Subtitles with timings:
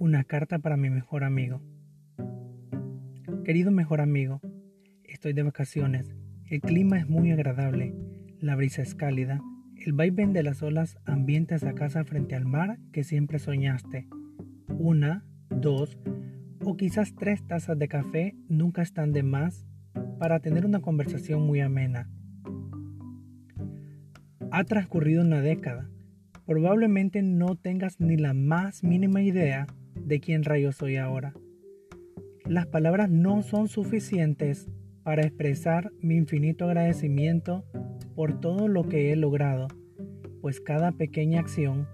[0.00, 1.60] Una carta para mi mejor amigo.
[3.44, 4.40] Querido mejor amigo,
[5.02, 6.14] estoy de vacaciones.
[6.46, 7.96] El clima es muy agradable,
[8.38, 9.40] la brisa es cálida,
[9.84, 14.06] el vaivén de las olas ambienta esa casa frente al mar que siempre soñaste.
[14.68, 15.98] Una, dos
[16.64, 19.66] o quizás tres tazas de café nunca están de más
[20.20, 22.08] para tener una conversación muy amena.
[24.52, 25.90] Ha transcurrido una década.
[26.46, 29.66] Probablemente no tengas ni la más mínima idea
[30.08, 31.34] de quién rayo soy ahora.
[32.44, 34.68] Las palabras no son suficientes
[35.02, 37.64] para expresar mi infinito agradecimiento
[38.14, 39.68] por todo lo que he logrado,
[40.40, 41.86] pues cada pequeña acción,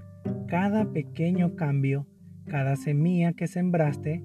[0.48, 2.06] cada pequeño cambio,
[2.46, 4.24] cada semilla que sembraste,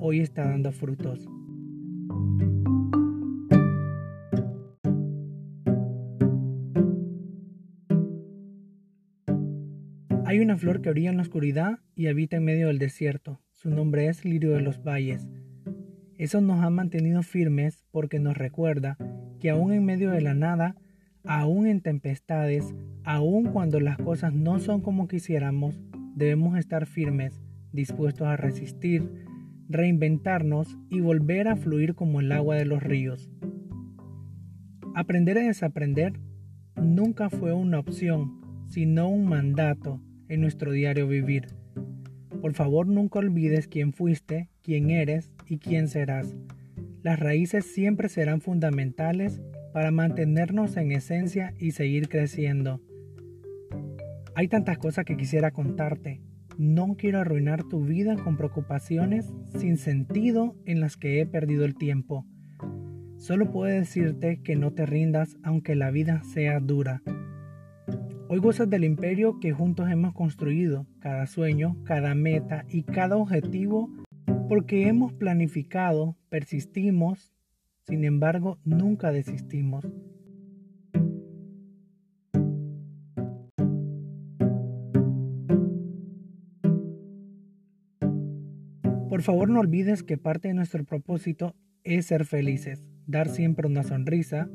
[0.00, 1.28] hoy está dando frutos.
[10.26, 13.40] Hay una flor que brilla en la oscuridad y habita en medio del desierto.
[13.52, 15.28] Su nombre es lirio de los valles.
[16.16, 18.96] Eso nos ha mantenido firmes porque nos recuerda
[19.38, 20.76] que aún en medio de la nada,
[21.24, 25.78] aún en tempestades, aún cuando las cosas no son como quisiéramos,
[26.14, 29.26] debemos estar firmes, dispuestos a resistir,
[29.68, 33.30] reinventarnos y volver a fluir como el agua de los ríos.
[34.94, 36.14] Aprender a desaprender
[36.76, 41.46] nunca fue una opción, sino un mandato en nuestro diario vivir.
[42.40, 46.34] Por favor nunca olvides quién fuiste, quién eres y quién serás.
[47.02, 52.80] Las raíces siempre serán fundamentales para mantenernos en esencia y seguir creciendo.
[54.34, 56.20] Hay tantas cosas que quisiera contarte.
[56.58, 61.74] No quiero arruinar tu vida con preocupaciones sin sentido en las que he perdido el
[61.74, 62.26] tiempo.
[63.16, 67.02] Solo puedo decirte que no te rindas aunque la vida sea dura.
[68.26, 73.90] Hoy gozas del imperio que juntos hemos construido, cada sueño, cada meta y cada objetivo,
[74.48, 77.34] porque hemos planificado, persistimos,
[77.82, 79.86] sin embargo nunca desistimos.
[89.10, 91.54] Por favor no olvides que parte de nuestro propósito
[91.84, 94.48] es ser felices, dar siempre una sonrisa,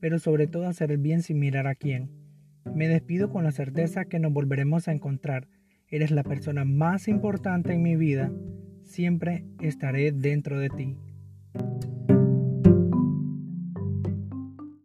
[0.00, 2.25] pero sobre todo hacer el bien sin mirar a quién.
[2.74, 5.48] Me despido con la certeza que nos volveremos a encontrar.
[5.88, 8.32] Eres la persona más importante en mi vida.
[8.82, 10.96] Siempre estaré dentro de ti.